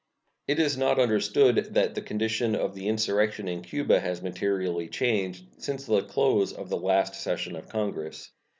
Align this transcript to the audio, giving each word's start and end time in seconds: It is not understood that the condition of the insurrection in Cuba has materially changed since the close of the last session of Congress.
It 0.47 0.57
is 0.57 0.77
not 0.79 0.97
understood 0.97 1.75
that 1.75 1.93
the 1.93 2.01
condition 2.01 2.55
of 2.55 2.73
the 2.73 2.87
insurrection 2.87 3.47
in 3.47 3.61
Cuba 3.61 3.99
has 3.99 4.23
materially 4.23 4.87
changed 4.89 5.45
since 5.61 5.85
the 5.85 6.01
close 6.01 6.51
of 6.51 6.69
the 6.69 6.77
last 6.79 7.13
session 7.13 7.55
of 7.55 7.69
Congress. 7.69 8.31